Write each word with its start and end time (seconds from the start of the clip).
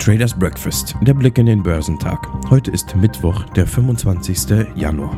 Traders 0.00 0.32
Breakfast, 0.32 0.96
der 1.02 1.12
Blick 1.12 1.36
in 1.36 1.44
den 1.44 1.62
Börsentag. 1.62 2.26
Heute 2.48 2.70
ist 2.70 2.96
Mittwoch, 2.96 3.44
der 3.50 3.66
25. 3.66 4.66
Januar. 4.74 5.14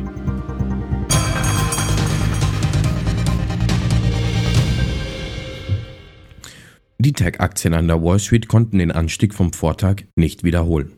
Die 6.99 7.13
Tech-Aktien 7.13 7.73
an 7.73 7.87
der 7.87 8.03
Wall 8.03 8.19
Street 8.19 8.49
konnten 8.49 8.79
den 8.79 8.91
Anstieg 8.91 9.33
vom 9.33 9.53
Vortag 9.53 10.03
nicht 10.17 10.43
wiederholen. 10.43 10.91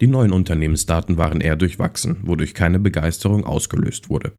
Die 0.00 0.06
neuen 0.06 0.32
Unternehmensdaten 0.32 1.16
waren 1.16 1.40
eher 1.40 1.56
durchwachsen, 1.56 2.18
wodurch 2.22 2.54
keine 2.54 2.78
Begeisterung 2.78 3.44
ausgelöst 3.44 4.08
wurde. 4.08 4.34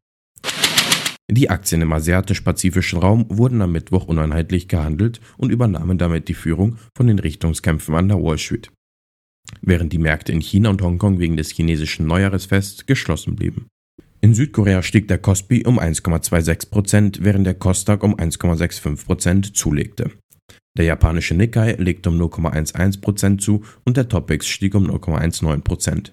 Die 1.30 1.50
Aktien 1.50 1.82
im 1.82 1.92
asiatisch-pazifischen 1.92 3.00
Raum 3.00 3.26
wurden 3.28 3.60
am 3.60 3.72
Mittwoch 3.72 4.06
uneinheitlich 4.06 4.66
gehandelt 4.66 5.20
und 5.36 5.52
übernahmen 5.52 5.98
damit 5.98 6.28
die 6.28 6.34
Führung 6.34 6.78
von 6.96 7.06
den 7.06 7.18
Richtungskämpfen 7.18 7.94
an 7.94 8.08
der 8.08 8.22
Wall 8.22 8.38
Street 8.38 8.70
während 9.66 9.92
die 9.92 9.98
Märkte 9.98 10.32
in 10.32 10.40
China 10.40 10.70
und 10.70 10.82
Hongkong 10.82 11.18
wegen 11.18 11.36
des 11.36 11.50
chinesischen 11.50 12.06
Neujahresfests 12.06 12.86
geschlossen 12.86 13.36
blieben. 13.36 13.66
In 14.20 14.34
Südkorea 14.34 14.82
stieg 14.82 15.08
der 15.08 15.18
Kospi 15.18 15.64
um 15.66 15.78
1,26%, 15.78 17.18
während 17.20 17.46
der 17.46 17.54
Kostak 17.54 18.02
um 18.02 18.16
1,65% 18.16 19.52
zulegte. 19.52 20.12
Der 20.76 20.86
japanische 20.86 21.34
Nikkei 21.34 21.72
legte 21.72 22.08
um 22.08 22.20
0,11% 22.20 23.38
zu 23.38 23.64
und 23.84 23.96
der 23.96 24.08
Topix 24.08 24.48
stieg 24.48 24.74
um 24.74 24.90
0,19%. 24.90 26.12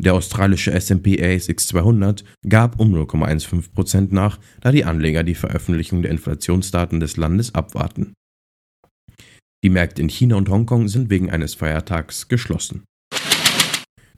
Der 0.00 0.14
australische 0.14 0.72
S&P 0.72 1.20
ASX 1.20 1.68
200 1.68 2.24
gab 2.48 2.78
um 2.78 2.94
0,15% 2.94 4.08
nach, 4.10 4.38
da 4.60 4.70
die 4.70 4.84
Anleger 4.84 5.24
die 5.24 5.34
Veröffentlichung 5.34 6.02
der 6.02 6.12
Inflationsdaten 6.12 7.00
des 7.00 7.16
Landes 7.16 7.54
abwarten. 7.54 8.12
Die 9.64 9.70
Märkte 9.70 10.02
in 10.02 10.08
China 10.08 10.36
und 10.36 10.48
Hongkong 10.48 10.86
sind 10.86 11.10
wegen 11.10 11.30
eines 11.30 11.54
Feiertags 11.54 12.28
geschlossen. 12.28 12.84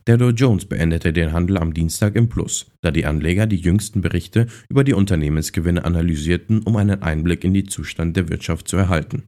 Der 0.06 0.18
Dow 0.18 0.30
Jones 0.30 0.66
beendete 0.66 1.12
den 1.12 1.32
Handel 1.32 1.56
am 1.58 1.72
Dienstag 1.72 2.16
im 2.16 2.28
Plus, 2.28 2.66
da 2.80 2.90
die 2.90 3.06
Anleger 3.06 3.46
die 3.46 3.56
jüngsten 3.56 4.00
Berichte 4.00 4.46
über 4.68 4.84
die 4.84 4.94
Unternehmensgewinne 4.94 5.84
analysierten, 5.84 6.62
um 6.62 6.76
einen 6.76 7.02
Einblick 7.02 7.44
in 7.44 7.54
den 7.54 7.68
Zustand 7.68 8.16
der 8.16 8.28
Wirtschaft 8.28 8.68
zu 8.68 8.76
erhalten. 8.76 9.24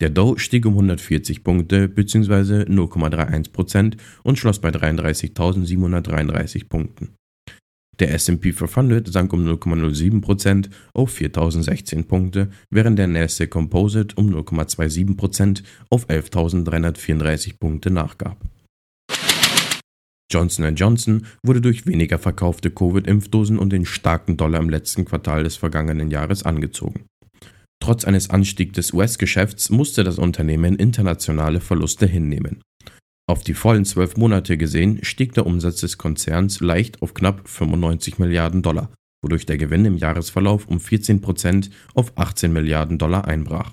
Der 0.00 0.10
Dow 0.10 0.36
stieg 0.38 0.66
um 0.66 0.72
140 0.72 1.44
Punkte 1.44 1.88
bzw. 1.88 2.62
0,31% 2.64 3.96
und 4.24 4.38
schloss 4.38 4.60
bei 4.60 4.70
33.733 4.70 6.68
Punkten. 6.68 7.14
Der 8.02 8.12
S&P 8.14 8.50
500 8.50 9.06
sank 9.06 9.32
um 9.32 9.46
0,07% 9.46 10.70
auf 10.92 11.12
4016 11.12 12.08
Punkte, 12.08 12.50
während 12.68 12.98
der 12.98 13.06
Nasdaq 13.06 13.50
Composite 13.50 14.16
um 14.16 14.28
0,27% 14.34 15.62
auf 15.88 16.08
11.334 16.08 17.60
Punkte 17.60 17.92
nachgab. 17.92 18.44
Johnson 20.32 20.74
Johnson 20.74 21.26
wurde 21.44 21.60
durch 21.60 21.86
weniger 21.86 22.18
verkaufte 22.18 22.70
Covid-Impfdosen 22.70 23.56
und 23.56 23.72
den 23.72 23.86
starken 23.86 24.36
Dollar 24.36 24.60
im 24.60 24.68
letzten 24.68 25.04
Quartal 25.04 25.44
des 25.44 25.54
vergangenen 25.54 26.10
Jahres 26.10 26.42
angezogen. 26.42 27.04
Trotz 27.80 28.04
eines 28.04 28.30
Anstiegs 28.30 28.72
des 28.72 28.92
US-Geschäfts 28.92 29.70
musste 29.70 30.02
das 30.02 30.18
Unternehmen 30.18 30.74
internationale 30.74 31.60
Verluste 31.60 32.06
hinnehmen. 32.06 32.62
Auf 33.32 33.42
die 33.42 33.54
vollen 33.54 33.86
zwölf 33.86 34.18
Monate 34.18 34.58
gesehen 34.58 35.02
stieg 35.02 35.32
der 35.32 35.46
Umsatz 35.46 35.80
des 35.80 35.96
Konzerns 35.96 36.60
leicht 36.60 37.00
auf 37.00 37.14
knapp 37.14 37.48
95 37.48 38.18
Milliarden 38.18 38.60
Dollar, 38.60 38.92
wodurch 39.24 39.46
der 39.46 39.56
Gewinn 39.56 39.86
im 39.86 39.96
Jahresverlauf 39.96 40.68
um 40.68 40.78
14 40.78 41.22
Prozent 41.22 41.70
auf 41.94 42.12
18 42.18 42.52
Milliarden 42.52 42.98
Dollar 42.98 43.26
einbrach. 43.26 43.72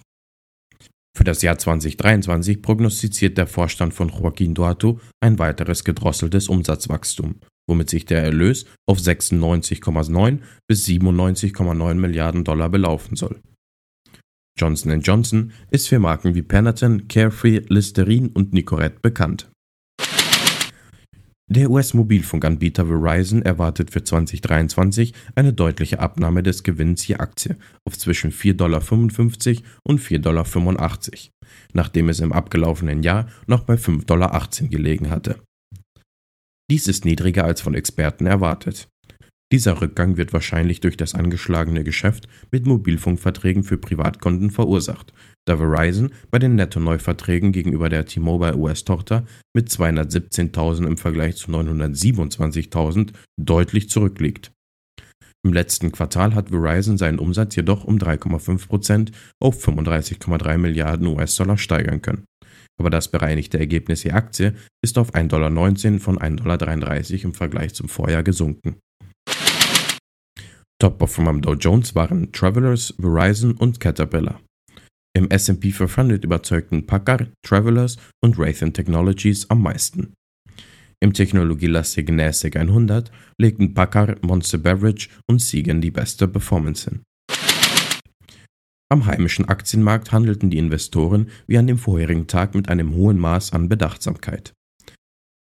Für 1.13 1.25
das 1.25 1.41
Jahr 1.41 1.57
2023 1.57 2.61
prognostiziert 2.61 3.37
der 3.37 3.47
Vorstand 3.47 3.93
von 3.93 4.07
Joaquin 4.07 4.53
Duato 4.53 5.01
ein 5.19 5.39
weiteres 5.39 5.83
gedrosseltes 5.83 6.47
Umsatzwachstum, 6.47 7.41
womit 7.67 7.89
sich 7.89 8.05
der 8.05 8.23
Erlös 8.23 8.65
auf 8.87 8.99
96,9 8.99 10.39
bis 10.69 10.87
97,9 10.87 11.95
Milliarden 11.95 12.45
Dollar 12.45 12.69
belaufen 12.69 13.17
soll. 13.17 13.41
Johnson 14.59 14.99
Johnson 14.99 15.51
ist 15.71 15.87
für 15.87 15.99
Marken 15.99 16.35
wie 16.35 16.41
Panaton, 16.41 17.07
Carefree, 17.07 17.61
Listerine 17.69 18.29
und 18.33 18.53
Nicorette 18.53 18.99
bekannt. 19.01 19.49
Der 21.51 21.71
US-Mobilfunkanbieter 21.71 22.85
Verizon 22.85 23.41
erwartet 23.41 23.89
für 23.89 24.03
2023 24.03 25.13
eine 25.33 25.51
deutliche 25.51 25.99
Abnahme 25.99 26.43
des 26.43 26.61
Gewinns 26.61 27.07
je 27.07 27.15
Aktie 27.15 27.57
auf 27.85 27.97
zwischen 27.97 28.31
4,55 28.31 28.53
Dollar 28.53 28.81
und 29.83 29.99
4,85 29.99 30.19
Dollar, 30.21 30.45
nachdem 31.73 32.09
es 32.09 32.19
im 32.19 32.33
abgelaufenen 32.33 33.01
Jahr 33.01 33.27
noch 33.47 33.63
bei 33.63 33.75
5,18 33.75 34.05
Dollar 34.05 34.47
gelegen 34.69 35.09
hatte. 35.09 35.41
Dies 36.69 36.87
ist 36.87 37.03
niedriger 37.03 37.45
als 37.45 37.61
von 37.61 37.73
Experten 37.73 38.27
erwartet. 38.27 38.87
Dieser 39.51 39.81
Rückgang 39.81 40.17
wird 40.17 40.31
wahrscheinlich 40.31 40.79
durch 40.79 40.95
das 40.95 41.15
angeschlagene 41.15 41.83
Geschäft 41.83 42.27
mit 42.51 42.67
Mobilfunkverträgen 42.67 43.63
für 43.63 43.79
Privatkunden 43.79 44.51
verursacht, 44.51 45.11
da 45.45 45.57
Verizon 45.57 46.11
bei 46.29 46.37
den 46.37 46.53
Netto-Neuverträgen 46.53 47.51
gegenüber 47.51 47.89
der 47.89 48.05
T-Mobile 48.05 48.55
US-Tochter 48.55 49.25
mit 49.55 49.69
217.000 49.69 50.85
im 50.85 50.97
Vergleich 50.97 51.37
zu 51.37 51.49
927.000 51.51 53.13
deutlich 53.39 53.89
zurückliegt. 53.89 54.51
Im 55.43 55.53
letzten 55.53 55.91
Quartal 55.91 56.35
hat 56.35 56.49
Verizon 56.49 56.99
seinen 56.99 57.17
Umsatz 57.17 57.55
jedoch 57.55 57.85
um 57.85 57.97
3,5% 57.97 59.11
auf 59.41 59.65
35,3 59.65 60.57
Milliarden 60.57 61.07
US-Dollar 61.07 61.57
steigern 61.57 62.03
können. 62.03 62.25
Aber 62.77 62.89
das 62.89 63.09
bereinigte 63.09 63.57
Ergebnis 63.57 64.03
je 64.03 64.11
Aktie 64.11 64.53
ist 64.83 64.97
auf 64.99 65.15
1,19 65.15 65.27
Dollar 65.27 65.99
von 65.99 66.19
1,33 66.19 66.37
Dollar 66.41 67.23
im 67.23 67.33
Vergleich 67.33 67.73
zum 67.73 67.89
Vorjahr 67.89 68.23
gesunken. 68.23 68.77
Top-Performer 70.81 71.31
am 71.31 71.41
Dow 71.41 71.55
Jones 71.55 71.93
waren 71.93 72.31
Travelers, 72.31 72.93
Verizon 72.97 73.51
und 73.51 73.81
Caterpillar. 73.81 74.41
Im 75.13 75.29
S&P 75.29 75.71
500 75.71 76.23
überzeugten 76.23 76.85
Packard, 76.85 77.31
Travelers 77.45 77.97
und 78.23 78.39
Raytheon 78.39 78.71
Technologies 78.71 79.49
am 79.49 79.61
meisten. 79.61 80.13
Im 81.01 81.13
technologielastigen 81.13 82.15
NASDAQ 82.15 82.55
100 82.57 83.11
legten 83.37 83.73
Packard, 83.73 84.23
Monster 84.23 84.57
Beverage 84.57 85.09
und 85.29 85.41
Siegen 85.41 85.81
die 85.81 85.91
beste 85.91 86.27
Performance 86.27 86.89
hin. 86.89 87.01
Am 88.91 89.05
heimischen 89.05 89.45
Aktienmarkt 89.45 90.11
handelten 90.11 90.49
die 90.49 90.57
Investoren 90.57 91.29
wie 91.45 91.57
an 91.57 91.67
dem 91.67 91.77
vorherigen 91.77 92.27
Tag 92.27 92.55
mit 92.55 92.69
einem 92.69 92.95
hohen 92.95 93.19
Maß 93.19 93.53
an 93.53 93.69
Bedachtsamkeit. 93.69 94.53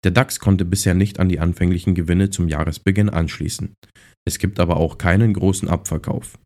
Der 0.04 0.10
DAX 0.10 0.41
konnte 0.41 0.64
bisher 0.64 0.94
nicht 0.94 1.20
an 1.20 1.28
die 1.28 1.41
anfänglichen 1.41 1.94
Gewinne 1.94 2.30
zum 2.30 2.48
Jahresbeginn 2.48 3.08
anschließen. 3.08 3.74
Es 4.26 4.38
gibt 4.38 4.60
aber 4.60 4.76
auch 4.76 4.98
keinen 4.98 5.32
großen 5.32 5.69
Abverkauf. 5.69 6.38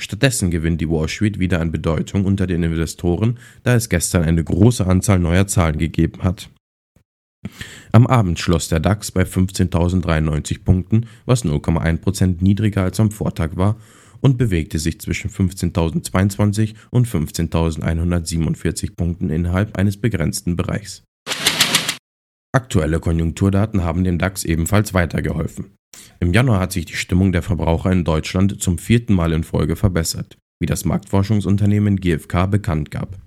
Stattdessen 0.00 0.50
gewinnt 0.50 0.80
die 0.80 0.88
Wall 0.88 1.08
Street 1.08 1.38
wieder 1.38 1.60
an 1.60 1.70
Bedeutung 1.70 2.24
unter 2.24 2.46
den 2.46 2.62
Investoren, 2.62 3.38
da 3.62 3.74
es 3.74 3.88
gestern 3.88 4.24
eine 4.24 4.42
große 4.42 4.86
Anzahl 4.86 5.18
neuer 5.18 5.46
Zahlen 5.46 5.78
gegeben 5.78 6.22
hat. 6.22 6.50
Am 7.92 8.06
Abend 8.06 8.38
schloss 8.38 8.68
der 8.68 8.80
DAX 8.80 9.12
bei 9.12 9.22
15.093 9.22 10.64
Punkten, 10.64 11.06
was 11.26 11.44
0,1% 11.44 12.36
niedriger 12.40 12.82
als 12.82 12.98
am 13.00 13.10
Vortag 13.10 13.56
war, 13.56 13.76
und 14.20 14.36
bewegte 14.36 14.78
sich 14.78 15.00
zwischen 15.00 15.30
15.022 15.30 16.74
und 16.90 17.06
15.147 17.06 18.96
Punkten 18.96 19.30
innerhalb 19.30 19.78
eines 19.78 19.96
begrenzten 19.96 20.56
Bereichs. 20.56 21.04
Aktuelle 22.52 23.00
Konjunkturdaten 23.00 23.84
haben 23.84 24.04
dem 24.04 24.18
DAX 24.18 24.44
ebenfalls 24.44 24.92
weitergeholfen. 24.92 25.72
Im 26.20 26.34
Januar 26.34 26.60
hat 26.60 26.72
sich 26.72 26.84
die 26.84 26.96
Stimmung 26.96 27.32
der 27.32 27.42
Verbraucher 27.42 27.90
in 27.90 28.04
Deutschland 28.04 28.62
zum 28.62 28.76
vierten 28.76 29.14
Mal 29.14 29.32
in 29.32 29.42
Folge 29.42 29.74
verbessert, 29.74 30.36
wie 30.60 30.66
das 30.66 30.84
Marktforschungsunternehmen 30.84 31.96
GfK 31.96 32.46
bekannt 32.46 32.90
gab. 32.90 33.18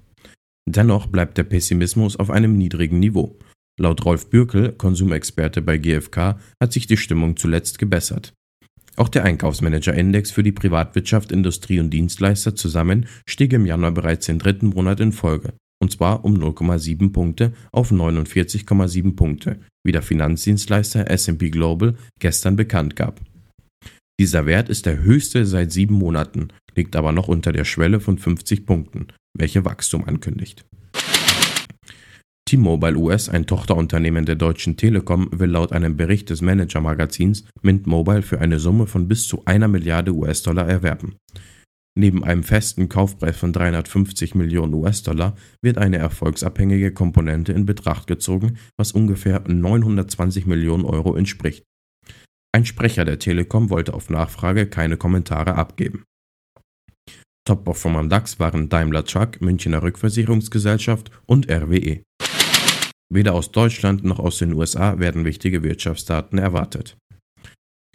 Dennoch 0.69 1.07
bleibt 1.07 1.37
der 1.37 1.43
Pessimismus 1.43 2.15
auf 2.15 2.29
einem 2.29 2.57
niedrigen 2.57 2.99
Niveau. 2.99 3.37
Laut 3.79 4.05
Rolf 4.05 4.29
Bürkel, 4.29 4.73
Konsumexperte 4.73 5.63
bei 5.63 5.79
GfK, 5.79 6.39
hat 6.61 6.71
sich 6.71 6.85
die 6.85 6.97
Stimmung 6.97 7.35
zuletzt 7.35 7.79
gebessert. 7.79 8.33
Auch 8.95 9.09
der 9.09 9.23
Einkaufsmanager-Index 9.23 10.29
für 10.29 10.43
die 10.43 10.51
Privatwirtschaft, 10.51 11.31
Industrie 11.31 11.79
und 11.79 11.89
Dienstleister 11.89 12.55
zusammen 12.55 13.07
stieg 13.27 13.51
im 13.53 13.65
Januar 13.65 13.91
bereits 13.91 14.27
den 14.27 14.37
dritten 14.37 14.67
Monat 14.67 14.99
in 14.99 15.11
Folge 15.11 15.53
und 15.83 15.91
zwar 15.91 16.23
um 16.23 16.35
0,7 16.35 17.11
Punkte 17.11 17.51
auf 17.73 17.91
49,7 17.91 19.15
Punkte, 19.17 19.59
wie 19.83 19.91
der 19.91 20.01
Finanzdienstleister 20.01 21.11
SP 21.11 21.51
Global 21.51 21.95
gestern 22.19 22.55
bekannt 22.55 22.95
gab. 22.95 23.19
Dieser 24.17 24.45
Wert 24.45 24.69
ist 24.69 24.85
der 24.85 25.03
höchste 25.03 25.45
seit 25.45 25.73
sieben 25.73 25.95
Monaten, 25.95 26.47
liegt 26.73 26.95
aber 26.95 27.11
noch 27.11 27.27
unter 27.27 27.51
der 27.51 27.65
Schwelle 27.65 27.99
von 27.99 28.17
50 28.17 28.65
Punkten, 28.65 29.07
welche 29.37 29.65
Wachstum 29.65 30.05
ankündigt. 30.05 30.65
T-Mobile 32.45 32.97
US, 32.97 33.27
ein 33.27 33.45
Tochterunternehmen 33.45 34.25
der 34.25 34.35
Deutschen 34.35 34.77
Telekom, 34.77 35.27
will 35.31 35.49
laut 35.49 35.73
einem 35.73 35.97
Bericht 35.97 36.29
des 36.29 36.41
Manager-Magazins 36.41 37.43
Mint 37.61 37.87
Mobile 37.87 38.21
für 38.21 38.39
eine 38.39 38.59
Summe 38.59 38.87
von 38.87 39.09
bis 39.09 39.27
zu 39.27 39.43
einer 39.45 39.67
Milliarde 39.67 40.13
US-Dollar 40.13 40.69
erwerben. 40.69 41.15
Neben 41.95 42.23
einem 42.23 42.43
festen 42.43 42.89
Kaufpreis 42.89 43.37
von 43.37 43.53
350 43.53 44.33
Millionen 44.33 44.73
US-Dollar 44.73 45.35
wird 45.61 45.77
eine 45.77 45.97
erfolgsabhängige 45.97 46.91
Komponente 46.91 47.53
in 47.53 47.67
Betracht 47.67 48.07
gezogen, 48.07 48.57
was 48.77 48.93
ungefähr 48.93 49.43
920 49.47 50.47
Millionen 50.47 50.85
Euro 50.85 51.15
entspricht. 51.15 51.63
Ein 52.51 52.65
Sprecher 52.65 53.05
der 53.05 53.19
Telekom 53.19 53.69
wollte 53.69 53.93
auf 53.93 54.09
Nachfrage 54.09 54.67
keine 54.67 54.97
Kommentare 54.97 55.55
abgeben. 55.55 56.03
Top-Performer 57.45 57.99
am 57.99 58.09
DAX 58.09 58.39
waren 58.39 58.69
Daimler 58.69 59.05
Truck, 59.05 59.41
Münchner 59.41 59.83
Rückversicherungsgesellschaft 59.83 61.11
und 61.25 61.51
RWE. 61.51 62.03
Weder 63.13 63.33
aus 63.33 63.51
Deutschland 63.51 64.03
noch 64.03 64.17
aus 64.17 64.39
den 64.39 64.53
USA 64.53 64.97
werden 64.97 65.25
wichtige 65.25 65.61
Wirtschaftsdaten 65.61 66.39
erwartet. 66.39 66.97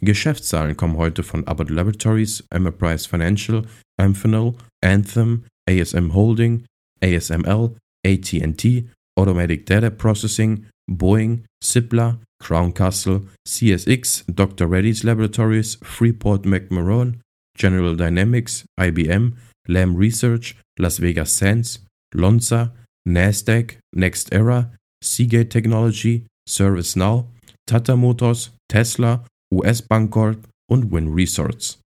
Geschäftszahlen 0.00 0.76
kommen 0.76 0.96
heute 0.96 1.22
von 1.22 1.46
Abbott 1.46 1.70
Laboratories, 1.70 2.44
Enterprise 2.50 3.08
Financial, 3.08 3.66
Amphenol, 3.98 4.54
Anthem, 4.80 5.44
ASM 5.68 6.14
Holding, 6.14 6.64
ASML, 7.02 7.76
AT&T, 8.06 8.88
Automatic 9.18 9.66
Data 9.66 9.90
Processing, 9.90 10.66
Boeing, 10.88 11.44
Cipla, 11.62 12.18
Crown 12.40 12.72
Castle, 12.72 13.22
CSX, 13.46 14.24
Dr. 14.32 14.68
Reddy's 14.68 15.02
Laboratories, 15.02 15.76
Freeport 15.82 16.42
McMoran, 16.42 17.20
General 17.56 17.96
Dynamics, 17.96 18.64
IBM, 18.78 19.34
Lam 19.66 19.96
Research, 19.96 20.56
Las 20.78 20.98
Vegas 20.98 21.32
Sands, 21.32 21.80
Lonza, 22.14 22.72
Nasdaq, 23.06 23.78
NextEra, 23.94 24.70
Seagate 25.02 25.50
Technology, 25.50 26.24
ServiceNow, 26.48 27.26
Tata 27.66 27.96
Motors, 27.96 28.50
Tesla, 28.68 29.24
US 29.52 29.82
Bancorp 29.82 30.48
und 30.70 30.92
Win 30.92 31.08
Resorts. 31.08 31.80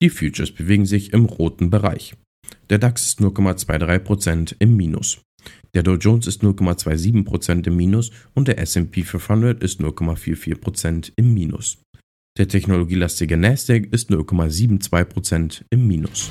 Die 0.00 0.10
Futures 0.10 0.52
bewegen 0.52 0.86
sich 0.86 1.12
im 1.12 1.24
roten 1.26 1.70
Bereich. 1.70 2.14
Der 2.70 2.78
DAX 2.78 3.06
ist 3.06 3.20
0,23% 3.20 4.56
im 4.58 4.76
Minus. 4.76 5.20
Der 5.74 5.82
Dow 5.82 5.94
Jones 5.94 6.26
ist 6.26 6.42
0,27% 6.42 7.66
im 7.66 7.76
Minus 7.76 8.10
und 8.34 8.48
der 8.48 8.58
SP 8.58 9.02
500 9.02 9.62
ist 9.62 9.80
0,44% 9.80 11.12
im 11.16 11.34
Minus. 11.34 11.78
Der 12.38 12.48
technologielastige 12.48 13.36
Nasdaq 13.36 13.92
ist 13.92 14.10
0,72% 14.10 15.64
im 15.70 15.86
Minus. 15.86 16.30